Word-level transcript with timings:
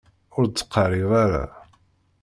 Ur 0.37 0.43
d-ttqerrib 0.45 1.11
ara. 1.23 1.43